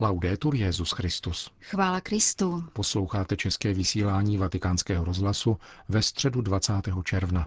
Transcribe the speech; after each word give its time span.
Laudetur 0.00 0.54
Jezus 0.54 0.90
Christus. 0.90 1.50
Chvála 1.60 2.00
Kristu. 2.00 2.64
Posloucháte 2.72 3.36
české 3.36 3.74
vysílání 3.74 4.38
Vatikánského 4.38 5.04
rozhlasu 5.04 5.58
ve 5.88 6.02
středu 6.02 6.40
20. 6.40 6.72
června. 7.04 7.46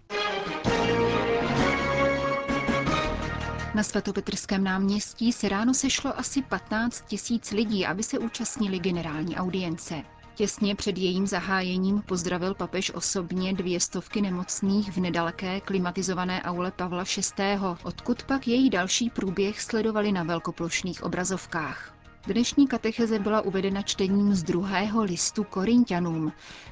Na 3.75 3.83
svatopetrském 3.83 4.63
náměstí 4.63 5.31
se 5.33 5.49
ráno 5.49 5.73
sešlo 5.73 6.19
asi 6.19 6.41
15 6.41 7.03
tisíc 7.07 7.51
lidí, 7.51 7.85
aby 7.85 8.03
se 8.03 8.19
účastnili 8.19 8.79
generální 8.79 9.35
audience. 9.35 10.03
Těsně 10.35 10.75
před 10.75 10.97
jejím 10.97 11.27
zahájením 11.27 12.01
pozdravil 12.01 12.53
papež 12.53 12.91
osobně 12.93 13.53
dvě 13.53 13.79
stovky 13.79 14.21
nemocných 14.21 14.91
v 14.91 14.97
nedaleké 14.97 15.61
klimatizované 15.61 16.41
aule 16.41 16.71
Pavla 16.71 17.03
VI., 17.37 17.59
odkud 17.83 18.23
pak 18.23 18.47
její 18.47 18.69
další 18.69 19.09
průběh 19.09 19.61
sledovali 19.61 20.11
na 20.11 20.23
velkoplošných 20.23 21.03
obrazovkách. 21.03 22.00
Dnešní 22.27 22.67
katecheze 22.67 23.19
byla 23.19 23.41
uvedena 23.41 23.81
čtením 23.81 24.33
z 24.35 24.43
druhého 24.43 25.03
listu 25.03 25.43
Korintianům, 25.43 26.31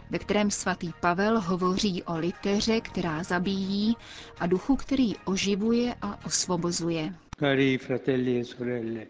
ve 0.10 0.20
kterém 0.20 0.52
svatý 0.52 0.92
Pavel 1.00 1.42
hovoří 1.42 2.04
o 2.04 2.18
liteře, 2.18 2.82
která 2.82 3.24
zabíjí, 3.24 3.98
a 4.40 4.48
duchu, 4.48 4.76
který 4.76 5.16
oživuje 5.18 5.96
a 6.02 6.26
osvobozuje. 6.26 7.14
Cari 7.40 7.78
fratelli 7.78 8.40
e 8.40 8.46
sorelle, 8.46 9.06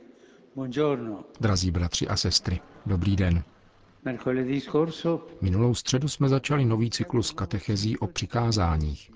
buongiorno. 0.56 1.24
Drazí 1.40 1.72
bratři 1.72 2.08
a 2.08 2.16
sestry, 2.18 2.60
dobrý 2.86 3.16
den. 3.16 3.44
Minulou 5.42 5.76
středu 5.76 6.08
jsme 6.08 6.30
začali 6.30 6.66
nový 6.66 6.90
cyklus 6.90 7.32
katechezí 7.32 7.98
o 7.98 8.08
přikázáních. 8.08 9.12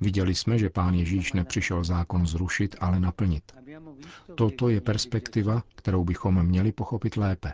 Viděli 0.00 0.34
jsme, 0.34 0.58
že 0.58 0.70
pán 0.70 0.94
Ježíš 0.94 1.32
nepřišel 1.32 1.84
zákon 1.84 2.26
zrušit, 2.26 2.76
ale 2.80 3.00
naplnit. 3.00 3.42
Toto 4.34 4.68
je 4.68 4.80
perspektiva, 4.80 5.62
kterou 5.74 6.04
bychom 6.04 6.42
měli 6.42 6.72
pochopit 6.72 7.16
lépe. 7.16 7.52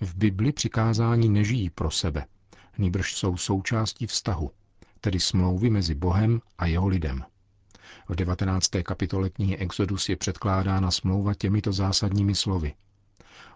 V 0.00 0.14
Bibli 0.16 0.52
přikázání 0.52 1.28
nežijí 1.28 1.70
pro 1.70 1.90
sebe, 1.90 2.26
nýbrž 2.78 3.14
jsou 3.14 3.36
součástí 3.36 4.06
vztahu, 4.06 4.50
tedy 5.00 5.20
smlouvy 5.20 5.70
mezi 5.70 5.94
Bohem 5.94 6.40
a 6.58 6.66
jeho 6.66 6.88
lidem. 6.88 7.24
V 8.08 8.14
19. 8.14 8.68
kapitole 8.82 9.30
knihy 9.30 9.56
Exodus 9.56 10.08
je 10.08 10.16
předkládána 10.16 10.90
smlouva 10.90 11.34
těmito 11.34 11.72
zásadními 11.72 12.34
slovy. 12.34 12.74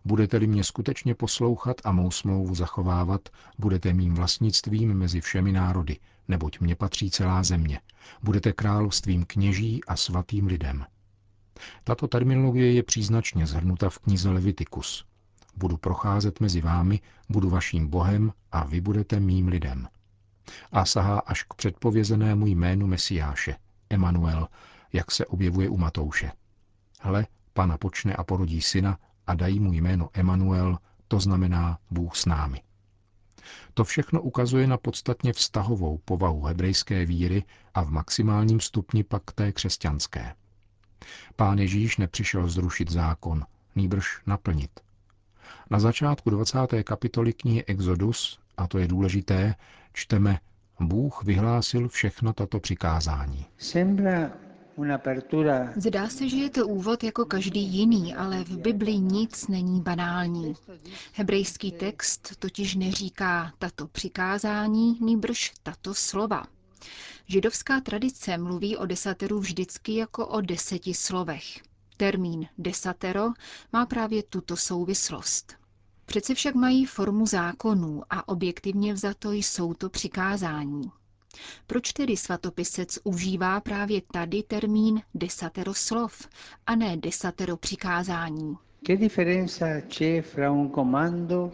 Budete-li 0.05 0.47
mě 0.47 0.65
skutečně 0.65 1.15
poslouchat 1.15 1.77
a 1.85 1.93
mou 1.93 2.11
smlouvu 2.11 2.55
zachovávat, 2.55 3.29
budete 3.59 3.93
mým 3.93 4.15
vlastnictvím 4.15 4.95
mezi 4.95 5.21
všemi 5.21 5.53
národy, 5.53 5.97
neboť 6.29 6.61
mě 6.61 6.77
patří 6.77 7.11
celá 7.11 7.43
země. 7.43 7.81
Budete 8.23 8.53
královstvím 8.53 9.25
kněží 9.25 9.85
a 9.85 9.97
svatým 9.97 10.47
lidem. 10.47 10.85
Tato 11.85 12.09
terminologie 12.09 12.73
je 12.73 12.83
příznačně 12.83 13.47
zhrnuta 13.47 13.91
v 13.91 13.99
knize 13.99 14.31
Levitikus. 14.31 15.05
Budu 15.57 15.77
procházet 15.77 16.41
mezi 16.41 16.61
vámi, 16.61 17.01
budu 17.29 17.51
vaším 17.51 17.89
Bohem 17.89 18.33
a 18.53 18.65
vy 18.65 18.81
budete 18.81 19.21
mým 19.21 19.49
lidem. 19.49 19.89
A 20.73 20.85
sahá 20.85 21.19
až 21.19 21.43
k 21.43 21.55
předpovězenému 21.55 22.47
jménu 22.47 22.87
Mesiáše, 22.87 23.57
Emanuel, 23.91 24.49
jak 24.93 25.11
se 25.11 25.27
objevuje 25.27 25.69
u 25.69 25.77
Matouše. 25.77 26.33
Hle, 27.01 27.27
pana 27.53 27.79
počne 27.79 28.15
a 28.15 28.25
porodí 28.25 28.63
syna 28.63 28.99
a 29.27 29.35
dají 29.35 29.61
mu 29.61 29.73
jméno 29.73 30.09
Emanuel, 30.13 30.79
to 31.09 31.21
znamená 31.21 31.79
Bůh 31.91 32.17
s 32.17 32.27
námi. 32.27 32.63
To 33.75 33.85
všechno 33.85 34.23
ukazuje 34.23 34.67
na 34.67 34.77
podstatně 34.77 35.33
vztahovou 35.33 35.99
povahu 36.05 36.43
hebrejské 36.43 37.07
víry 37.07 37.45
a 37.75 37.83
v 37.83 37.91
maximálním 37.91 38.61
stupni 38.61 39.05
pak 39.05 39.33
té 39.33 39.53
křesťanské. 39.53 40.35
Pán 41.37 41.59
Ježíš 41.59 41.97
nepřišel 41.97 42.49
zrušit 42.49 42.91
zákon, 42.91 43.45
nýbrž 43.75 44.07
naplnit. 44.27 44.71
Na 45.71 45.79
začátku 45.81 46.31
20. 46.31 46.59
kapitoly 46.85 47.33
knihy 47.33 47.65
Exodus, 47.65 48.39
a 48.57 48.67
to 48.67 48.79
je 48.79 48.89
důležité, 48.89 49.55
čteme 49.93 50.39
Bůh 50.81 51.25
vyhlásil 51.25 51.89
všechno 51.89 52.33
tato 52.33 52.61
přikázání. 52.61 53.47
Zdá 55.77 56.09
se, 56.09 56.29
že 56.29 56.37
je 56.37 56.51
to 56.51 56.69
úvod 56.69 57.05
jako 57.05 57.25
každý 57.25 57.61
jiný, 57.61 58.15
ale 58.15 58.45
v 58.45 58.59
Bibli 58.59 58.99
nic 58.99 59.49
není 59.49 59.81
banální. 59.81 60.55
Hebrejský 61.13 61.73
text 61.73 62.37
totiž 62.39 62.75
neříká 62.75 63.53
tato 63.59 63.87
přikázání, 63.87 64.99
nýbrž 65.01 65.53
tato 65.63 65.95
slova. 65.95 66.47
Židovská 67.29 67.81
tradice 67.81 68.39
mluví 68.39 68.77
o 68.77 68.87
desateru 68.87 69.39
vždycky 69.41 69.97
jako 69.97 70.27
o 70.27 70.41
deseti 70.41 70.95
slovech. 70.95 71.45
Termín 71.97 72.47
desatero 72.59 73.29
má 73.73 73.87
právě 73.87 74.23
tuto 74.23 74.57
souvislost. 74.57 75.55
Přece 76.07 76.35
však 76.35 76.55
mají 76.55 76.87
formu 76.87 77.27
zákonů 77.27 78.03
a 78.11 78.29
objektivně 78.29 78.95
vzato 78.95 79.33
jsou 79.33 79.75
to 79.75 79.91
přikázání. 79.91 80.91
Proč 81.67 81.93
tedy 81.93 82.17
svatopisec 82.17 82.99
užívá 83.05 83.61
právě 83.61 84.03
tady 84.13 84.43
termín 84.43 85.03
desatero 85.15 85.75
slov 85.75 86.29
a 86.67 86.77
ne 86.77 86.97
desatero 86.97 87.57
přikázání? 87.57 88.57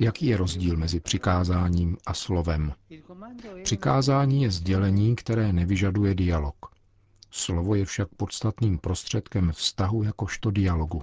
Jaký 0.00 0.27
je 0.27 0.37
rozdíl 0.37 0.77
mezi 0.77 1.00
přikázáním 1.00 1.97
a 2.06 2.15
slovem? 2.15 2.72
Přikázání 3.65 4.43
je 4.43 4.50
sdělení, 4.50 5.16
které 5.16 5.53
nevyžaduje 5.53 6.15
dialog. 6.15 6.56
Slovo 7.31 7.75
je 7.75 7.84
však 7.84 8.09
podstatným 8.09 8.78
prostředkem 8.78 9.53
vztahu 9.53 10.03
jakožto 10.03 10.50
dialogu. 10.50 11.03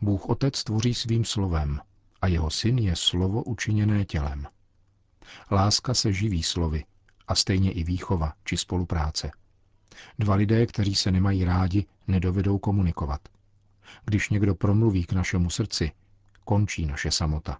Bůh 0.00 0.28
Otec 0.28 0.64
tvoří 0.64 0.94
svým 0.94 1.24
slovem 1.24 1.80
a 2.22 2.26
jeho 2.26 2.50
syn 2.50 2.78
je 2.78 2.96
slovo 2.96 3.42
učiněné 3.42 4.04
tělem. 4.04 4.46
Láska 5.50 5.94
se 5.94 6.12
živí 6.12 6.42
slovy 6.42 6.84
a 7.28 7.34
stejně 7.34 7.72
i 7.72 7.84
výchova 7.84 8.32
či 8.44 8.56
spolupráce. 8.56 9.30
Dva 10.18 10.34
lidé, 10.34 10.66
kteří 10.66 10.94
se 10.94 11.10
nemají 11.10 11.44
rádi, 11.44 11.86
nedovedou 12.08 12.58
komunikovat. 12.58 13.20
Když 14.04 14.30
někdo 14.30 14.54
promluví 14.54 15.04
k 15.04 15.12
našemu 15.12 15.50
srdci, 15.50 15.92
končí 16.44 16.86
naše 16.86 17.10
samota. 17.10 17.58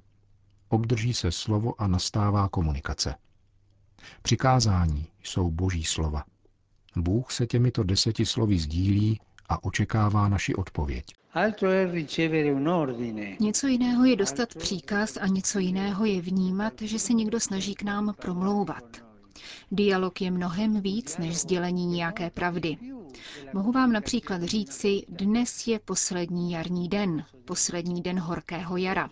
Obdrží 0.68 1.14
se 1.14 1.32
slovo 1.32 1.80
a 1.80 1.86
nastává 1.86 2.48
komunikace. 2.48 3.14
Přikázání 4.22 5.06
jsou 5.22 5.50
boží 5.50 5.84
slova. 5.84 6.24
Bůh 6.96 7.32
se 7.32 7.46
těmito 7.46 7.82
deseti 7.82 8.26
slovy 8.26 8.58
sdílí 8.58 9.20
a 9.48 9.64
očekává 9.64 10.28
naši 10.28 10.54
odpověď. 10.54 11.04
Něco 13.40 13.66
jiného 13.66 14.04
je 14.04 14.16
dostat 14.16 14.54
příkaz 14.54 15.16
a 15.16 15.26
něco 15.26 15.58
jiného 15.58 16.04
je 16.04 16.20
vnímat, 16.20 16.72
že 16.82 16.98
se 16.98 17.12
někdo 17.12 17.40
snaží 17.40 17.74
k 17.74 17.82
nám 17.82 18.14
promlouvat. 18.22 18.84
Dialog 19.70 20.20
je 20.20 20.30
mnohem 20.30 20.80
víc 20.80 21.18
než 21.18 21.40
sdělení 21.40 21.86
nějaké 21.86 22.30
pravdy. 22.30 22.76
Mohu 23.52 23.72
vám 23.72 23.92
například 23.92 24.42
říci, 24.42 25.02
dnes 25.08 25.66
je 25.66 25.78
poslední 25.78 26.52
jarní 26.52 26.88
den, 26.88 27.24
poslední 27.44 28.02
den 28.02 28.18
horkého 28.18 28.76
jara. 28.76 29.10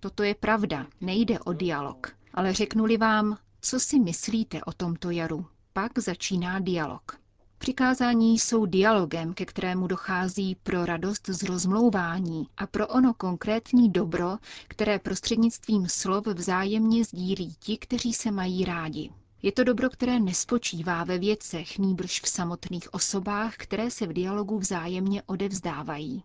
Toto 0.00 0.22
je 0.22 0.34
pravda, 0.34 0.86
nejde 1.00 1.38
o 1.38 1.52
dialog. 1.52 2.12
Ale 2.34 2.52
řeknuli 2.52 2.96
vám, 2.96 3.38
co 3.60 3.80
si 3.80 3.98
myslíte 4.00 4.64
o 4.64 4.72
tomto 4.72 5.10
jaru, 5.10 5.46
pak 5.72 5.98
začíná 5.98 6.58
dialog. 6.58 7.20
Přikázání 7.58 8.38
jsou 8.38 8.66
dialogem, 8.66 9.34
ke 9.34 9.44
kterému 9.46 9.86
dochází 9.86 10.56
pro 10.62 10.86
radost 10.86 11.28
z 11.28 11.42
rozmlouvání 11.42 12.46
a 12.56 12.66
pro 12.66 12.86
ono 12.86 13.14
konkrétní 13.14 13.90
dobro, 13.90 14.36
které 14.68 14.98
prostřednictvím 14.98 15.88
slov 15.88 16.26
vzájemně 16.26 17.04
sdílí 17.04 17.54
ti, 17.58 17.78
kteří 17.78 18.12
se 18.12 18.30
mají 18.30 18.64
rádi. 18.64 19.10
Je 19.42 19.52
to 19.52 19.64
dobro, 19.64 19.90
které 19.90 20.20
nespočívá 20.20 21.04
ve 21.04 21.18
věcech, 21.18 21.78
nýbrž 21.78 22.20
v 22.20 22.28
samotných 22.28 22.94
osobách, 22.94 23.56
které 23.56 23.90
se 23.90 24.06
v 24.06 24.12
dialogu 24.12 24.58
vzájemně 24.58 25.22
odevzdávají. 25.26 26.22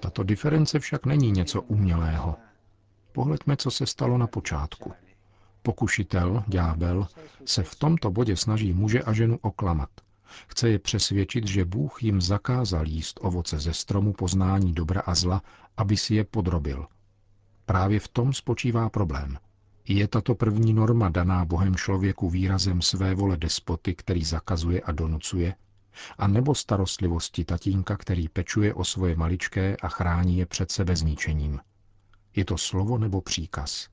Tato 0.00 0.22
diference 0.22 0.78
však 0.78 1.06
není 1.06 1.30
něco 1.30 1.62
umělého. 1.62 2.36
Pohleďme, 3.12 3.56
co 3.56 3.70
se 3.70 3.86
stalo 3.86 4.18
na 4.18 4.26
počátku. 4.26 4.92
Pokušitel, 5.68 6.44
ďábel, 6.46 7.06
se 7.44 7.62
v 7.62 7.74
tomto 7.74 8.10
bodě 8.10 8.36
snaží 8.36 8.72
muže 8.72 9.02
a 9.02 9.12
ženu 9.12 9.38
oklamat. 9.42 9.88
Chce 10.46 10.68
je 10.68 10.78
přesvědčit, 10.78 11.46
že 11.46 11.64
Bůh 11.64 12.02
jim 12.02 12.20
zakázal 12.20 12.86
jíst 12.86 13.20
ovoce 13.22 13.58
ze 13.58 13.74
stromu 13.74 14.12
poznání 14.12 14.72
dobra 14.72 15.00
a 15.00 15.14
zla, 15.14 15.42
aby 15.76 15.96
si 15.96 16.14
je 16.14 16.24
podrobil. 16.24 16.86
Právě 17.66 18.00
v 18.00 18.08
tom 18.08 18.32
spočívá 18.32 18.88
problém. 18.90 19.38
Je 19.88 20.08
tato 20.08 20.34
první 20.34 20.72
norma 20.72 21.08
daná 21.08 21.44
Bohem 21.44 21.74
člověku 21.74 22.30
výrazem 22.30 22.82
své 22.82 23.14
vole 23.14 23.36
despoty, 23.36 23.94
který 23.94 24.24
zakazuje 24.24 24.80
a 24.80 24.92
donucuje, 24.92 25.54
a 26.18 26.26
nebo 26.26 26.54
starostlivosti 26.54 27.44
tatínka, 27.44 27.96
který 27.96 28.28
pečuje 28.28 28.74
o 28.74 28.84
svoje 28.84 29.16
maličké 29.16 29.76
a 29.76 29.88
chrání 29.88 30.38
je 30.38 30.46
před 30.46 30.70
sebezničením? 30.70 31.60
Je 32.36 32.44
to 32.44 32.58
slovo 32.58 32.98
nebo 32.98 33.20
příkaz? 33.20 33.88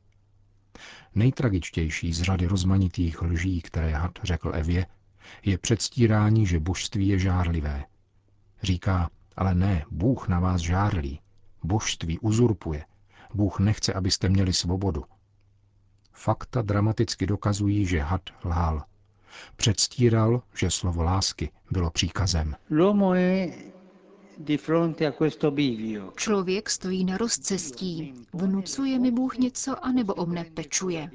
Nejtragičtější 1.16 2.14
z 2.14 2.22
řady 2.22 2.46
rozmanitých 2.48 3.22
lží, 3.22 3.62
které 3.62 3.92
had 3.92 4.12
řekl 4.24 4.52
Evě, 4.56 4.86
je 5.46 5.58
předstírání, 5.58 6.46
že 6.48 6.60
božství 6.60 7.08
je 7.08 7.20
žárlivé. 7.20 7.84
Říká, 8.64 9.10
ale 9.38 9.56
ne, 9.56 9.86
Bůh 9.92 10.28
na 10.28 10.40
vás 10.40 10.62
žárlí. 10.62 11.20
Božství 11.64 12.20
uzurpuje. 12.20 12.86
Bůh 13.34 13.60
nechce, 13.60 13.94
abyste 13.94 14.30
měli 14.30 14.54
svobodu. 14.54 15.04
Fakta 16.12 16.62
dramaticky 16.62 17.28
dokazují, 17.28 17.86
že 17.86 18.00
had 18.02 18.22
lhal. 18.46 18.84
Předstíral, 19.56 20.42
že 20.56 20.72
slovo 20.72 21.04
lásky 21.04 21.50
bylo 21.72 21.92
příkazem. 21.92 22.56
Člověk 26.16 26.70
stojí 26.70 27.06
na 27.06 27.18
rozcestí. 27.18 28.14
Vnucuje 28.34 29.00
mi 29.00 29.12
Bůh 29.12 29.38
něco, 29.38 29.86
anebo 29.86 30.14
o 30.14 30.26
mne 30.26 30.44
pečuje. 30.44 31.12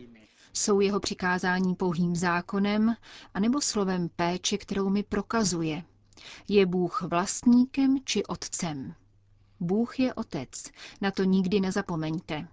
Jsou 0.53 0.81
jeho 0.81 1.01
přikázání 1.01 1.75
pouhým 1.75 2.17
zákonem, 2.17 2.95
anebo 3.35 3.61
slovem 3.61 4.09
péče, 4.17 4.59
kterou 4.59 4.91
mi 4.91 5.03
prokazuje. 5.03 5.85
Je 6.49 6.67
Bůh 6.67 7.03
vlastníkem 7.03 7.99
či 8.05 8.25
otcem? 8.25 8.95
Bůh 9.61 10.01
je 10.01 10.15
otec, 10.15 10.65
na 11.01 11.11
to 11.11 11.25
nikdy 11.25 11.61
nezapomeňte. 11.61 12.49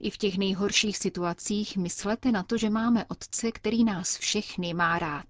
I 0.00 0.10
v 0.10 0.16
těch 0.16 0.38
nejhorších 0.38 0.98
situacích 0.98 1.76
myslete 1.76 2.32
na 2.32 2.42
to, 2.42 2.56
že 2.56 2.70
máme 2.70 3.04
otce, 3.08 3.52
který 3.52 3.84
nás 3.84 4.16
všechny 4.18 4.74
má 4.74 4.98
rád. 4.98 5.26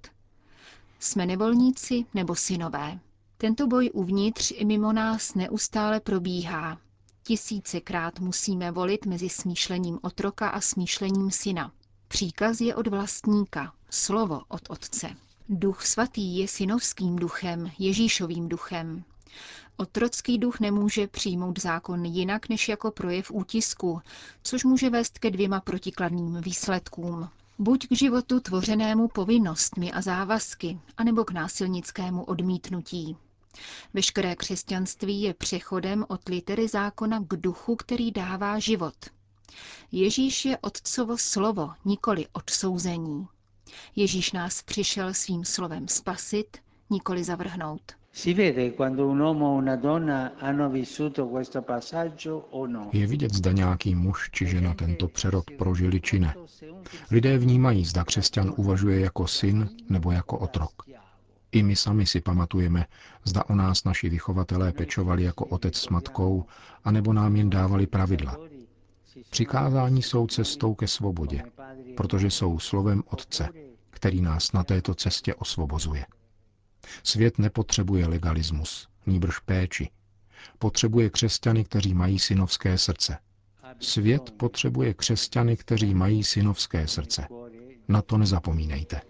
Jsme 0.98 1.26
nevolníci 1.26 2.04
nebo 2.14 2.34
synové. 2.34 2.98
Tento 3.40 3.66
boj 3.66 3.90
uvnitř 3.94 4.52
i 4.56 4.64
mimo 4.64 4.92
nás 4.92 5.34
neustále 5.34 6.00
probíhá. 6.00 6.78
Tisícekrát 7.22 8.20
musíme 8.20 8.70
volit 8.70 9.06
mezi 9.06 9.28
smýšlením 9.28 9.98
otroka 10.02 10.48
a 10.48 10.60
smýšlením 10.60 11.30
syna. 11.30 11.72
Příkaz 12.08 12.60
je 12.60 12.74
od 12.74 12.86
vlastníka, 12.86 13.72
slovo 13.90 14.40
od 14.48 14.60
otce. 14.68 15.08
Duch 15.48 15.86
svatý 15.86 16.38
je 16.38 16.48
synovským 16.48 17.16
duchem, 17.16 17.70
Ježíšovým 17.78 18.48
duchem. 18.48 19.04
Otrocký 19.76 20.38
duch 20.38 20.60
nemůže 20.60 21.06
přijmout 21.06 21.60
zákon 21.60 22.04
jinak 22.04 22.48
než 22.48 22.68
jako 22.68 22.90
projev 22.90 23.30
útisku, 23.30 24.00
což 24.42 24.64
může 24.64 24.90
vést 24.90 25.18
ke 25.18 25.30
dvěma 25.30 25.60
protikladným 25.60 26.40
výsledkům. 26.40 27.28
Buď 27.58 27.88
k 27.88 27.92
životu 27.92 28.40
tvořenému 28.40 29.08
povinnostmi 29.08 29.92
a 29.92 30.00
závazky, 30.00 30.80
anebo 30.96 31.24
k 31.24 31.30
násilnickému 31.30 32.24
odmítnutí. 32.24 33.16
Veškeré 33.94 34.36
křesťanství 34.36 35.22
je 35.22 35.34
přechodem 35.34 36.04
od 36.08 36.28
litery 36.28 36.68
zákona 36.68 37.20
k 37.20 37.36
duchu, 37.36 37.76
který 37.76 38.10
dává 38.10 38.58
život. 38.58 38.94
Ježíš 39.92 40.44
je 40.44 40.58
otcovo 40.58 41.18
slovo, 41.18 41.70
nikoli 41.84 42.26
odsouzení. 42.32 43.26
Ježíš 43.96 44.32
nás 44.32 44.62
přišel 44.62 45.14
svým 45.14 45.44
slovem 45.44 45.88
spasit, 45.88 46.56
nikoli 46.90 47.24
zavrhnout. 47.24 47.82
No. 52.66 52.90
Je 52.92 53.06
vidět, 53.06 53.34
zda 53.34 53.52
nějaký 53.52 53.94
muž 53.94 54.30
či 54.32 54.46
žena 54.46 54.74
tento 54.74 55.08
přerod 55.08 55.44
prožili 55.58 56.00
či 56.00 56.18
ne. 56.18 56.34
Lidé 57.10 57.38
vnímají, 57.38 57.84
zda 57.84 58.04
křesťan 58.04 58.54
uvažuje 58.56 59.00
jako 59.00 59.26
syn 59.26 59.68
nebo 59.88 60.10
jako 60.12 60.38
otrok. 60.38 60.72
I 61.52 61.62
my 61.62 61.76
sami 61.76 62.06
si 62.06 62.20
pamatujeme, 62.20 62.86
zda 63.24 63.44
o 63.48 63.54
nás 63.54 63.84
naši 63.84 64.08
vychovatelé 64.08 64.72
pečovali 64.72 65.22
jako 65.22 65.44
otec 65.44 65.76
s 65.76 65.88
matkou, 65.88 66.44
anebo 66.84 67.12
nám 67.12 67.36
jen 67.36 67.50
dávali 67.50 67.86
pravidla. 67.86 68.36
Přikázání 69.30 70.02
jsou 70.02 70.26
cestou 70.26 70.74
ke 70.74 70.88
svobodě, 70.88 71.42
protože 71.96 72.30
jsou 72.30 72.58
slovem 72.58 73.02
Otce, 73.06 73.48
který 73.90 74.20
nás 74.20 74.52
na 74.52 74.64
této 74.64 74.94
cestě 74.94 75.34
osvobozuje. 75.34 76.06
Svět 77.02 77.38
nepotřebuje 77.38 78.06
legalismus, 78.06 78.88
nýbrž 79.06 79.38
péči. 79.38 79.90
Potřebuje 80.58 81.10
křesťany, 81.10 81.64
kteří 81.64 81.94
mají 81.94 82.18
synovské 82.18 82.78
srdce. 82.78 83.18
Svět 83.80 84.30
potřebuje 84.30 84.94
křesťany, 84.94 85.56
kteří 85.56 85.94
mají 85.94 86.24
synovské 86.24 86.86
srdce. 86.86 87.28
Na 87.88 88.02
to 88.02 88.18
nezapomínejte. 88.18 89.00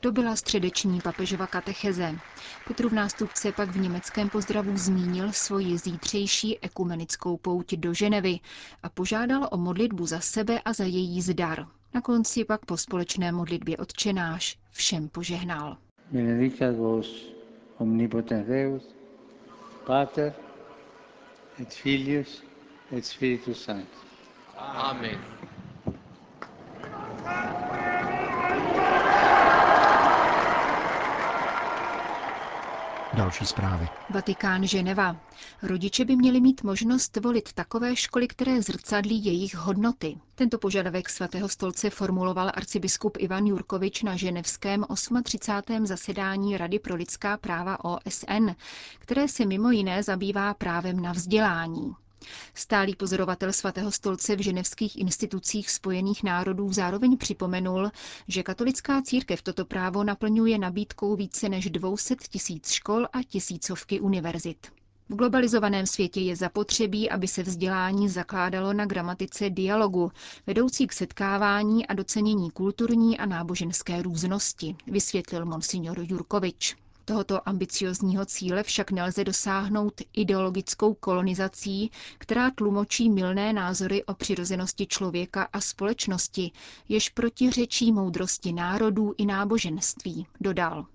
To 0.00 0.12
byla 0.12 0.36
středeční 0.36 1.00
papežova 1.00 1.46
katecheze. 1.46 2.14
Petrův 2.68 2.92
nástupce 2.92 3.52
pak 3.52 3.68
v 3.68 3.80
německém 3.80 4.28
pozdravu 4.28 4.76
zmínil 4.76 5.32
svoji 5.32 5.78
zítřejší 5.78 6.58
ekumenickou 6.58 7.36
pouť 7.36 7.74
do 7.74 7.94
Ženevy 7.94 8.38
a 8.82 8.88
požádal 8.88 9.48
o 9.52 9.56
modlitbu 9.56 10.06
za 10.06 10.20
sebe 10.20 10.60
a 10.64 10.72
za 10.72 10.84
její 10.84 11.22
zdar. 11.22 11.66
Na 11.94 12.00
konci 12.00 12.44
pak 12.44 12.66
po 12.66 12.76
společné 12.76 13.32
modlitbě 13.32 13.76
odčenáš 13.76 14.58
všem 14.70 15.08
požehnal. 15.08 15.76
Benedicat 16.10 16.76
vos 16.76 17.32
omnipotens 17.78 18.46
Deus, 18.46 18.94
Pater 19.86 20.34
et 21.60 21.74
Filius 21.74 22.42
et 22.92 23.06
Spiritus 23.06 23.64
Sanctus. 23.64 24.04
Amen. 24.58 25.18
Další 33.16 33.46
zprávy. 33.46 33.88
Vatikán 34.10 34.66
Ženeva. 34.66 35.16
Rodiče 35.62 36.04
by 36.04 36.16
měli 36.16 36.40
mít 36.40 36.62
možnost 36.62 37.16
volit 37.16 37.52
takové 37.52 37.96
školy, 37.96 38.28
které 38.28 38.62
zrcadlí 38.62 39.24
jejich 39.24 39.54
hodnoty. 39.54 40.16
Tento 40.34 40.58
požadavek 40.58 41.08
svatého 41.08 41.48
stolce 41.48 41.90
formuloval 41.90 42.50
arcibiskup 42.54 43.16
Ivan 43.20 43.46
Jurkovič 43.46 44.02
na 44.02 44.16
ženevském 44.16 44.84
38. 45.22 45.86
zasedání 45.86 46.56
Rady 46.56 46.78
pro 46.78 46.94
lidská 46.94 47.36
práva 47.36 47.84
OSN, 47.84 48.50
které 48.98 49.28
se 49.28 49.46
mimo 49.46 49.70
jiné 49.70 50.02
zabývá 50.02 50.54
právem 50.54 51.00
na 51.02 51.12
vzdělání. 51.12 51.94
Stálý 52.54 52.96
pozorovatel 52.96 53.52
svatého 53.52 53.92
stolce 53.92 54.36
v 54.36 54.40
ženevských 54.40 54.96
institucích 54.98 55.70
spojených 55.70 56.22
národů 56.22 56.72
zároveň 56.72 57.16
připomenul, 57.16 57.90
že 58.28 58.42
katolická 58.42 59.02
církev 59.02 59.42
toto 59.42 59.64
právo 59.64 60.04
naplňuje 60.04 60.58
nabídkou 60.58 61.16
více 61.16 61.48
než 61.48 61.70
200 61.70 62.14
tisíc 62.28 62.70
škol 62.70 63.06
a 63.12 63.22
tisícovky 63.22 64.00
univerzit. 64.00 64.66
V 65.08 65.14
globalizovaném 65.14 65.86
světě 65.86 66.20
je 66.20 66.36
zapotřebí, 66.36 67.10
aby 67.10 67.28
se 67.28 67.42
vzdělání 67.42 68.08
zakládalo 68.08 68.72
na 68.72 68.86
gramatice 68.86 69.50
dialogu, 69.50 70.12
vedoucí 70.46 70.86
k 70.86 70.92
setkávání 70.92 71.86
a 71.86 71.94
docenění 71.94 72.50
kulturní 72.50 73.18
a 73.18 73.26
náboženské 73.26 74.02
různosti, 74.02 74.76
vysvětlil 74.86 75.46
monsignor 75.46 75.98
Jurkovič. 76.02 76.76
Tohoto 77.08 77.48
ambiciozního 77.48 78.26
cíle 78.26 78.62
však 78.62 78.90
nelze 78.90 79.24
dosáhnout 79.24 79.94
ideologickou 80.12 80.94
kolonizací, 80.94 81.90
která 82.18 82.50
tlumočí 82.50 83.10
milné 83.10 83.52
názory 83.52 84.04
o 84.04 84.14
přirozenosti 84.14 84.86
člověka 84.86 85.48
a 85.52 85.60
společnosti, 85.60 86.50
jež 86.88 87.08
protiřečí 87.08 87.92
moudrosti 87.92 88.52
národů 88.52 89.14
i 89.18 89.26
náboženství, 89.26 90.26
dodal. 90.40 90.86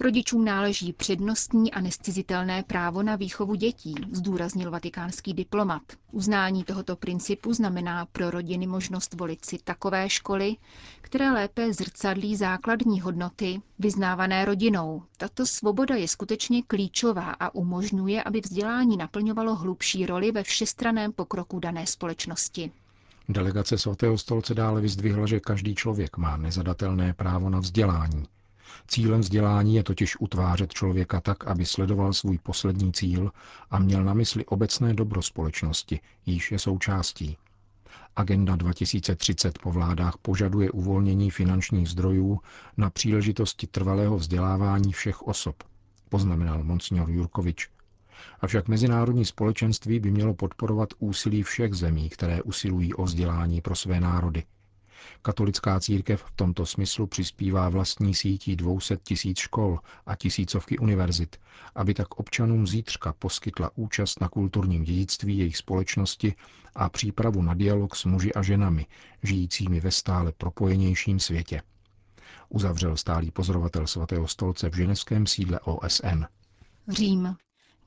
Rodičům 0.00 0.44
náleží 0.44 0.92
přednostní 0.92 1.72
a 1.72 1.80
nestizitelné 1.80 2.62
právo 2.62 3.02
na 3.02 3.16
výchovu 3.16 3.54
dětí, 3.54 3.94
zdůraznil 4.12 4.70
vatikánský 4.70 5.34
diplomat. 5.34 5.82
Uznání 6.12 6.64
tohoto 6.64 6.96
principu 6.96 7.52
znamená 7.52 8.06
pro 8.06 8.30
rodiny 8.30 8.66
možnost 8.66 9.14
volit 9.14 9.44
si 9.44 9.58
takové 9.64 10.08
školy, 10.10 10.56
které 11.00 11.30
lépe 11.30 11.72
zrcadlí 11.72 12.36
základní 12.36 13.00
hodnoty 13.00 13.60
vyznávané 13.78 14.44
rodinou. 14.44 15.02
Tato 15.16 15.46
svoboda 15.46 15.94
je 15.94 16.08
skutečně 16.08 16.62
klíčová 16.62 17.30
a 17.30 17.54
umožňuje, 17.54 18.22
aby 18.22 18.40
vzdělání 18.40 18.96
naplňovalo 18.96 19.54
hlubší 19.54 20.06
roli 20.06 20.32
ve 20.32 20.42
všestraném 20.42 21.12
pokroku 21.12 21.58
dané 21.60 21.86
společnosti. 21.86 22.72
Delegace 23.28 23.78
svatého 23.78 24.18
stolce 24.18 24.54
dále 24.54 24.80
vyzdvihla, 24.80 25.26
že 25.26 25.40
každý 25.40 25.74
člověk 25.74 26.16
má 26.16 26.36
nezadatelné 26.36 27.14
právo 27.14 27.50
na 27.50 27.58
vzdělání 27.58 28.26
Cílem 28.88 29.20
vzdělání 29.20 29.74
je 29.74 29.82
totiž 29.82 30.16
utvářet 30.20 30.72
člověka 30.72 31.20
tak, 31.20 31.46
aby 31.46 31.66
sledoval 31.66 32.12
svůj 32.12 32.38
poslední 32.38 32.92
cíl 32.92 33.32
a 33.70 33.78
měl 33.78 34.04
na 34.04 34.14
mysli 34.14 34.44
obecné 34.46 34.94
dobro 34.94 35.22
společnosti, 35.22 36.00
již 36.26 36.52
je 36.52 36.58
součástí. 36.58 37.36
Agenda 38.16 38.56
2030 38.56 39.58
po 39.58 39.72
vládách 39.72 40.16
požaduje 40.22 40.70
uvolnění 40.70 41.30
finančních 41.30 41.88
zdrojů 41.88 42.40
na 42.76 42.90
příležitosti 42.90 43.66
trvalého 43.66 44.16
vzdělávání 44.18 44.92
všech 44.92 45.22
osob, 45.22 45.62
poznamenal 46.08 46.64
monsignor 46.64 47.10
Jurkovič. 47.10 47.68
Avšak 48.40 48.68
mezinárodní 48.68 49.24
společenství 49.24 50.00
by 50.00 50.10
mělo 50.10 50.34
podporovat 50.34 50.88
úsilí 50.98 51.42
všech 51.42 51.74
zemí, 51.74 52.08
které 52.08 52.42
usilují 52.42 52.94
o 52.94 53.04
vzdělání 53.04 53.60
pro 53.60 53.76
své 53.76 54.00
národy– 54.00 54.44
Katolická 55.22 55.80
církev 55.80 56.22
v 56.22 56.30
tomto 56.36 56.66
smyslu 56.66 57.06
přispívá 57.06 57.68
vlastní 57.68 58.14
sítí 58.14 58.56
200 58.56 58.96
tisíc 58.96 59.38
škol 59.38 59.78
a 60.06 60.16
tisícovky 60.16 60.78
univerzit, 60.78 61.36
aby 61.74 61.94
tak 61.94 62.14
občanům 62.14 62.66
zítřka 62.66 63.12
poskytla 63.12 63.70
účast 63.74 64.20
na 64.20 64.28
kulturním 64.28 64.84
dědictví 64.84 65.38
jejich 65.38 65.56
společnosti 65.56 66.34
a 66.74 66.88
přípravu 66.88 67.42
na 67.42 67.54
dialog 67.54 67.96
s 67.96 68.04
muži 68.04 68.34
a 68.34 68.42
ženami, 68.42 68.86
žijícími 69.22 69.80
ve 69.80 69.90
stále 69.90 70.32
propojenějším 70.32 71.20
světě. 71.20 71.62
Uzavřel 72.48 72.96
stálý 72.96 73.30
pozorovatel 73.30 73.86
svatého 73.86 74.28
stolce 74.28 74.70
v 74.70 74.76
ženevském 74.76 75.26
sídle 75.26 75.60
OSN. 75.60 76.24
Řím. 76.88 77.36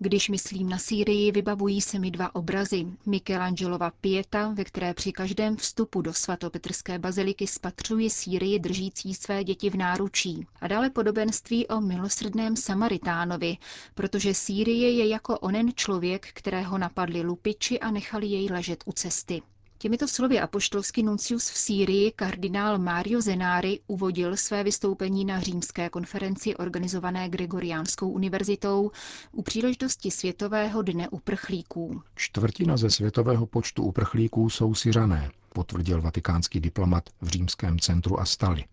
Když 0.04 0.30
myslím 0.30 0.70
na 0.70 0.78
Sýrii, 0.78 1.32
vybavují 1.32 1.82
se 1.82 2.00
mi 2.00 2.12
dva 2.12 2.36
obrazy. 2.36 2.86
Michelangelova 3.06 3.92
Pieta, 4.02 4.50
ve 4.54 4.64
které 4.64 4.94
při 4.94 5.12
každém 5.12 5.56
vstupu 5.58 6.02
do 6.02 6.14
svatopetrské 6.14 7.00
baziliky 7.00 7.48
spatřuje 7.48 8.10
Sýrii 8.10 8.60
držící 8.60 9.14
své 9.14 9.44
děti 9.44 9.70
v 9.70 9.76
náručí. 9.76 10.48
A 10.62 10.68
dále 10.68 10.90
podobenství 10.90 11.68
o 11.68 11.82
milosrdném 11.82 12.56
Samaritánovi, 12.56 13.58
protože 13.96 14.34
Sýrie 14.34 14.92
je 14.92 15.08
jako 15.08 15.40
onen 15.40 15.72
člověk, 15.76 16.28
kterého 16.34 16.78
napadli 16.78 17.22
lupiči 17.22 17.80
a 17.80 17.92
nechali 17.92 18.28
jej 18.28 18.48
ležet 18.52 18.84
u 18.86 18.92
cesty. 18.92 19.42
Těmito 19.82 20.08
slovy 20.08 20.40
apoštolský 20.40 21.04
nuncius 21.04 21.50
v 21.50 21.58
Sýrii 21.58 22.12
kardinál 22.12 22.78
Mario 22.80 23.22
Zenári 23.22 23.80
uvodil 23.88 24.38
své 24.38 24.64
vystoupení 24.64 25.26
na 25.26 25.40
římské 25.40 25.90
konferenci 25.90 26.56
organizované 26.56 27.30
Gregoriánskou 27.30 28.10
univerzitou 28.10 28.92
u 29.32 29.42
příležitosti 29.42 30.12
Světového 30.12 30.82
dne 30.82 31.10
uprchlíků. 31.10 32.02
Čtvrtina 32.16 32.78
ze 32.78 32.90
světového 32.90 33.46
počtu 33.46 33.84
uprchlíků 33.84 34.50
jsou 34.50 34.76
Syřané, 34.76 35.32
potvrdil 35.54 36.02
vatikánský 36.02 36.60
diplomat 36.60 37.10
v 37.22 37.28
římském 37.28 37.80
centru 37.80 38.20
Astali. 38.20 38.66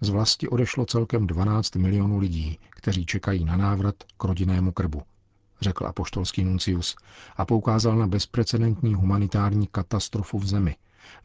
Z 0.00 0.08
vlasti 0.08 0.48
odešlo 0.48 0.86
celkem 0.86 1.26
12 1.26 1.76
milionů 1.76 2.18
lidí, 2.18 2.58
kteří 2.70 3.06
čekají 3.06 3.44
na 3.44 3.56
návrat 3.56 3.94
k 4.16 4.24
rodinnému 4.24 4.72
krbu 4.72 5.02
řekl 5.62 5.86
apoštolský 5.86 6.44
nuncius 6.44 6.96
a 7.36 7.44
poukázal 7.44 7.96
na 7.96 8.06
bezprecedentní 8.06 8.94
humanitární 8.94 9.66
katastrofu 9.66 10.38
v 10.38 10.46
zemi, 10.46 10.76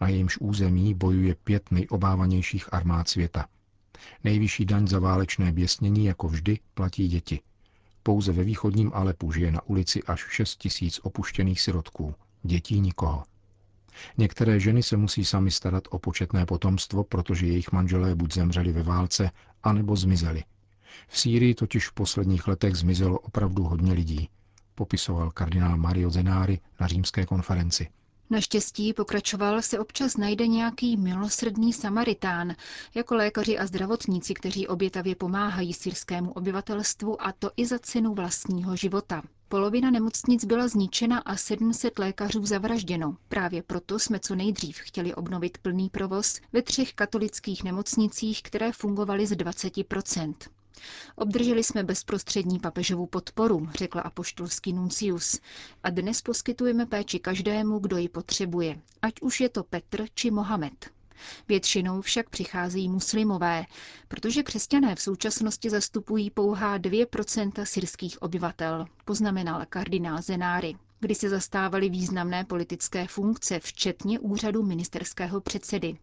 na 0.01 0.08
jejímž 0.08 0.38
území 0.38 0.94
bojuje 0.94 1.36
pět 1.36 1.72
nejobávanějších 1.72 2.74
armád 2.74 3.10
světa. 3.10 3.48
Nejvyšší 4.24 4.65
daň 4.65 4.88
za 4.88 5.00
válečné 5.00 5.51
běsnění, 5.51 6.06
jako 6.06 6.27
vždy, 6.27 6.60
platí 6.74 7.08
děti. 7.08 7.39
Pouze 8.03 8.32
ve 8.32 8.44
východním 8.44 8.91
Alepu 8.94 9.32
žije 9.32 9.51
na 9.51 9.62
ulici 9.65 10.03
až 10.03 10.25
6 10.29 10.56
tisíc 10.56 11.00
opuštěných 11.03 11.62
sirotků. 11.62 12.15
Dětí 12.44 12.79
nikoho. 12.79 13.24
Některé 14.17 14.60
ženy 14.60 14.84
se 14.84 14.98
musí 14.98 15.25
sami 15.25 15.51
starat 15.51 15.84
o 15.89 16.00
početné 16.00 16.46
potomstvo, 16.46 17.03
protože 17.03 17.48
jejich 17.48 17.72
manželé 17.72 18.15
buď 18.15 18.34
zemřeli 18.34 18.72
ve 18.72 18.84
válce, 18.84 19.32
anebo 19.63 19.96
zmizeli– 19.96 20.44
v 21.08 21.20
Sýrii 21.20 21.53
totiž 21.53 21.88
v 21.88 21.94
posledních 21.94 22.48
letech 22.48 22.75
zmizelo 22.75 23.20
opravdu 23.20 23.63
hodně 23.63 23.94
lidí, 23.94 24.29
popisoval 24.75 25.32
kardinál 25.32 25.77
Mario 25.77 26.10
Zenári 26.10 26.60
na 26.79 26.88
římské 26.88 27.25
konferenci. 27.25 27.88
Naštěstí, 28.29 28.94
pokračoval, 28.94 29.62
se 29.62 29.79
občas 29.79 30.17
najde 30.17 30.48
nějaký 30.48 30.98
milosrdný 30.98 31.74
Samaritán, 31.74 32.56
jako 32.96 33.15
lékaři 33.15 33.58
a 33.58 33.65
zdravotníci, 33.65 34.34
kteří 34.34 34.67
obětavě 34.67 35.15
pomáhají 35.15 35.74
syrskému 35.74 36.32
obyvatelstvu 36.32 37.22
a 37.22 37.32
to 37.32 37.51
i 37.58 37.65
za 37.65 37.79
cenu 37.79 38.13
vlastního 38.13 38.75
života. 38.75 39.22
Polovina 39.50 39.91
nemocnic 39.91 40.46
byla 40.46 40.67
zničena 40.67 41.20
a 41.20 41.36
700 41.38 42.00
lékařů 42.00 42.46
zavražděno. 42.46 43.17
Právě 43.29 43.63
proto 43.63 44.00
jsme 44.00 44.20
co 44.20 44.36
nejdřív 44.36 44.77
chtěli 44.77 45.15
obnovit 45.15 45.58
plný 45.58 45.89
provoz 45.89 46.39
ve 46.53 46.62
třech 46.62 46.94
katolických 46.94 47.63
nemocnicích, 47.63 48.44
které 48.44 48.72
fungovaly 48.72 49.27
z 49.27 49.36
20 49.36 49.74
Obdrželi 51.15 51.63
jsme 51.63 51.84
bezprostřední 51.84 52.60
papežovu 52.60 53.05
podporu, 53.05 53.69
řekla 53.77 54.01
apoštolský 54.01 54.74
nuncius, 54.74 55.39
a 55.84 55.89
dnes 55.89 56.22
poskytujeme 56.22 56.86
péči 56.86 57.19
každému, 57.19 57.79
kdo 57.79 57.98
ji 57.98 58.10
potřebuje, 58.10 58.81
ať 59.01 59.13
už 59.22 59.39
je 59.41 59.50
to 59.50 59.63
Petr 59.63 60.05
či 60.13 60.31
Mohamed. 60.31 60.89
Většinou 61.48 62.01
však 62.01 62.29
přicházejí 62.29 62.89
muslimové, 62.89 63.65
protože 64.07 64.43
křesťané 64.43 64.96
v 64.96 65.01
současnosti 65.01 65.69
zastupují 65.69 66.31
pouhá 66.31 66.79
2% 66.79 67.63
syrských 67.63 68.22
obyvatel, 68.22 68.86
poznamenal 69.05 69.65
kardinál 69.69 70.22
Zenári 70.22 70.75
kdy 71.00 71.15
se 71.15 71.29
zastávali 71.29 71.89
významné 71.89 72.43
politické 72.46 73.07
funkce, 73.07 73.60
včetně 73.60 74.19
úřadu 74.19 74.63
ministerského 74.63 75.41
předsedy. 75.41 75.98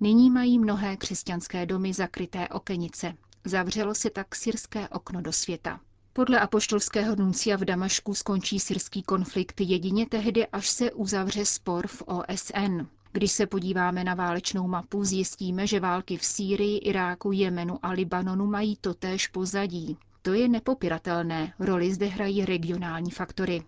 Nyní 0.00 0.30
mají 0.30 0.58
mnohé 0.58 0.96
křesťanské 0.96 1.66
domy 1.66 1.92
zakryté 1.92 2.48
okenice. 2.48 3.14
Zavřelo 3.44 3.94
se 3.94 4.10
tak 4.10 4.34
syrské 4.34 4.88
okno 4.88 5.20
do 5.20 5.32
světa. 5.32 5.80
Podle 6.12 6.40
apoštolského 6.40 7.16
nuncia 7.16 7.56
v 7.56 7.64
Damašku 7.64 8.14
skončí 8.14 8.60
syrský 8.60 9.02
konflikt 9.02 9.60
jedině 9.60 10.06
tehdy, 10.06 10.46
až 10.46 10.68
se 10.68 10.92
uzavře 10.92 11.44
spor 11.44 11.86
v 11.86 12.02
OSN. 12.06 12.86
Když 13.12 13.32
se 13.32 13.46
podíváme 13.46 14.04
na 14.04 14.14
válečnou 14.14 14.68
mapu, 14.68 15.04
zjistíme, 15.04 15.66
že 15.66 15.80
války 15.80 16.16
v 16.16 16.24
Sýrii, 16.24 16.78
Iráku, 16.78 17.32
Jemenu 17.32 17.78
a 17.82 17.90
Libanonu 17.90 18.46
mají 18.46 18.76
totéž 18.80 19.28
pozadí. 19.28 19.96
To 20.22 20.32
je 20.32 20.48
nepopiratelné, 20.48 21.54
roli 21.58 21.94
zde 21.94 22.06
hrají 22.06 22.44
regionální 22.44 23.10
faktory. 23.10 23.62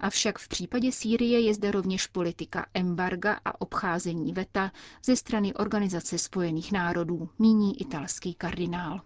Avšak 0.00 0.38
v 0.38 0.48
případě 0.48 0.92
Sýrie 0.92 1.40
je 1.40 1.54
zde 1.54 1.70
rovněž 1.70 2.06
politika 2.06 2.66
embarga 2.74 3.40
a 3.44 3.60
obcházení 3.60 4.32
VETA 4.32 4.72
ze 5.04 5.16
strany 5.16 5.54
Organizace 5.54 6.18
spojených 6.18 6.72
národů, 6.72 7.28
míní 7.38 7.80
italský 7.80 8.34
kardinál. 8.34 9.00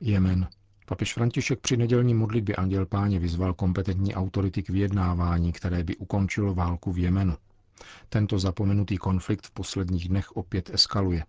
Jemen. 0.00 0.48
Papež 0.86 1.14
František 1.14 1.60
při 1.60 1.76
nedělní 1.76 2.14
modlitbě 2.14 2.56
Anděl 2.56 2.86
Páně 2.86 3.18
vyzval 3.18 3.54
kompetentní 3.54 4.14
autority 4.14 4.62
k 4.62 4.70
vyjednávání, 4.70 5.52
které 5.52 5.84
by 5.84 5.96
ukončilo 5.96 6.54
válku 6.54 6.92
v 6.92 6.98
Jemenu. 6.98 7.36
Tento 8.08 8.38
zapomenutý 8.38 8.96
konflikt 8.96 9.46
v 9.46 9.50
posledních 9.50 10.08
dnech 10.08 10.36
opět 10.36 10.70
eskaluje. 10.70 11.24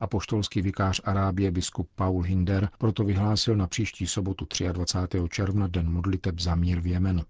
Apoštolský 0.00 0.62
vikář 0.62 1.00
Arábie 1.04 1.50
biskup 1.50 1.88
Paul 1.94 2.22
Hinder 2.22 2.68
proto 2.78 3.04
vyhlásil 3.04 3.56
na 3.56 3.66
příští 3.66 4.06
sobotu 4.06 4.46
23. 4.72 5.18
června 5.30 5.66
den 5.66 5.92
modliteb 5.92 6.40
za 6.40 6.54
mír 6.54 6.80
v 6.80 6.86
Jemenu. 6.86 7.22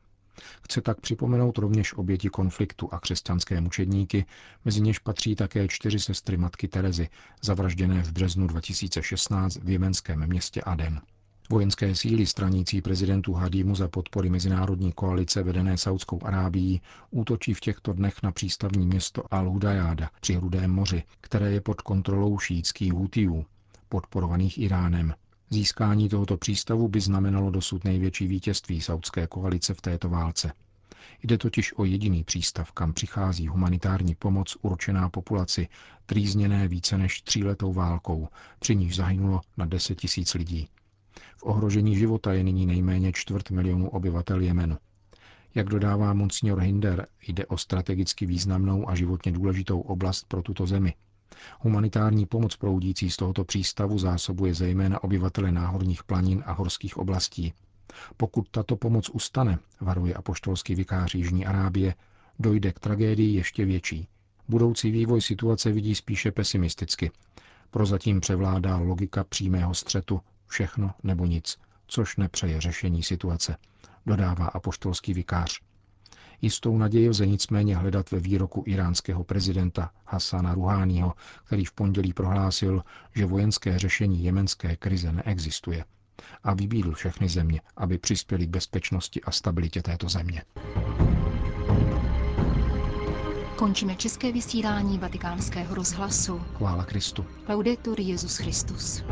Chce 0.62 0.80
tak 0.80 1.00
připomenout 1.00 1.58
rovněž 1.58 1.92
oběti 1.92 2.28
konfliktu 2.28 2.88
a 2.94 3.00
křesťanské 3.00 3.60
mučedníky, 3.60 4.24
mezi 4.64 4.80
něž 4.80 4.98
patří 4.98 5.34
také 5.34 5.68
čtyři 5.68 5.98
sestry 5.98 6.36
matky 6.36 6.68
Terezy, 6.68 7.08
zavražděné 7.42 8.02
v 8.02 8.12
březnu 8.12 8.46
2016 8.46 9.56
v 9.56 9.70
jemenském 9.70 10.26
městě 10.26 10.62
Aden. 10.62 11.00
Vojenské 11.50 11.94
síly 11.94 12.26
stranící 12.26 12.82
prezidentu 12.82 13.32
Hadímu 13.32 13.74
za 13.74 13.88
podpory 13.88 14.30
mezinárodní 14.30 14.92
koalice 14.92 15.42
vedené 15.42 15.78
Saudskou 15.78 16.20
Arábií 16.24 16.80
útočí 17.10 17.54
v 17.54 17.60
těchto 17.60 17.92
dnech 17.92 18.22
na 18.22 18.32
přístavní 18.32 18.86
město 18.86 19.22
Al-Hudajáda 19.22 20.08
při 20.20 20.34
Hrudém 20.34 20.70
moři, 20.70 21.02
které 21.20 21.52
je 21.52 21.60
pod 21.60 21.80
kontrolou 21.80 22.38
šítských 22.38 22.92
hutijů, 22.92 23.46
podporovaných 23.88 24.58
Iránem. 24.58 25.14
Získání 25.52 26.08
tohoto 26.08 26.36
přístavu 26.36 26.88
by 26.88 27.00
znamenalo 27.00 27.50
dosud 27.50 27.84
největší 27.84 28.26
vítězství 28.26 28.80
saudské 28.80 29.26
koalice 29.26 29.74
v 29.74 29.80
této 29.80 30.08
válce. 30.08 30.52
Jde 31.22 31.38
totiž 31.38 31.78
o 31.78 31.84
jediný 31.84 32.24
přístav, 32.24 32.72
kam 32.72 32.92
přichází 32.92 33.48
humanitární 33.48 34.14
pomoc 34.14 34.56
určená 34.62 35.08
populaci, 35.08 35.68
trýzněné 36.06 36.68
více 36.68 36.98
než 36.98 37.22
tříletou 37.22 37.72
válkou, 37.72 38.28
při 38.58 38.76
níž 38.76 38.96
zahynulo 38.96 39.40
na 39.56 39.66
10 39.66 39.94
tisíc 39.94 40.34
lidí. 40.34 40.68
V 41.36 41.42
ohrožení 41.42 41.96
života 41.96 42.32
je 42.32 42.44
nyní 42.44 42.66
nejméně 42.66 43.12
čtvrt 43.12 43.50
milionu 43.50 43.88
obyvatel 43.88 44.40
Jemenu. 44.40 44.76
Jak 45.54 45.68
dodává 45.68 46.14
Monsignor 46.14 46.60
Hinder, 46.60 47.06
jde 47.28 47.46
o 47.46 47.58
strategicky 47.58 48.26
významnou 48.26 48.88
a 48.88 48.94
životně 48.94 49.32
důležitou 49.32 49.80
oblast 49.80 50.24
pro 50.28 50.42
tuto 50.42 50.66
zemi– 50.66 50.94
Humanitární 51.60 52.26
pomoc 52.26 52.56
proudící 52.56 53.10
z 53.10 53.16
tohoto 53.16 53.44
přístavu 53.44 53.98
zásobuje 53.98 54.54
zejména 54.54 55.04
obyvatele 55.04 55.52
náhorních 55.52 56.04
planin 56.04 56.42
a 56.46 56.52
horských 56.52 56.96
oblastí. 56.96 57.52
Pokud 58.16 58.48
tato 58.50 58.76
pomoc 58.76 59.08
ustane, 59.08 59.58
varuje 59.80 60.14
apoštolský 60.14 60.74
vikář 60.74 61.14
Jižní 61.14 61.46
Arábie, 61.46 61.94
dojde 62.38 62.72
k 62.72 62.78
tragédii 62.78 63.34
ještě 63.36 63.64
větší. 63.64 64.08
Budoucí 64.48 64.90
vývoj 64.90 65.20
situace 65.22 65.72
vidí 65.72 65.94
spíše 65.94 66.32
pesimisticky. 66.32 67.10
Prozatím 67.70 68.20
převládá 68.20 68.76
logika 68.76 69.24
přímého 69.24 69.74
střetu 69.74 70.20
všechno 70.46 70.90
nebo 71.02 71.26
nic, 71.26 71.58
což 71.86 72.16
nepřeje 72.16 72.60
řešení 72.60 73.02
situace, 73.02 73.56
dodává 74.06 74.46
apoštolský 74.46 75.14
vikář. 75.14 75.60
Jistou 76.42 76.78
naději 76.78 77.08
lze 77.08 77.26
nicméně 77.26 77.76
hledat 77.76 78.10
ve 78.10 78.20
výroku 78.20 78.62
iránského 78.66 79.24
prezidenta 79.24 79.90
Hasana 80.04 80.54
Ruháního, 80.54 81.14
který 81.44 81.64
v 81.64 81.72
pondělí 81.72 82.12
prohlásil, 82.12 82.84
že 83.14 83.26
vojenské 83.26 83.78
řešení 83.78 84.24
jemenské 84.24 84.76
krize 84.76 85.12
neexistuje 85.12 85.84
a 86.42 86.54
vybídl 86.54 86.92
všechny 86.92 87.28
země, 87.28 87.60
aby 87.76 87.98
přispěli 87.98 88.46
k 88.46 88.50
bezpečnosti 88.50 89.20
a 89.22 89.30
stabilitě 89.30 89.82
této 89.82 90.08
země. 90.08 90.42
Končíme 93.56 93.96
české 93.96 94.32
vysílání 94.32 94.98
vatikánského 94.98 95.74
rozhlasu. 95.74 96.38
Chvála 96.38 96.84
Kristu. 96.84 97.24
Laudetur 97.48 98.00
Jezus 98.00 98.36
Christus. 98.36 99.04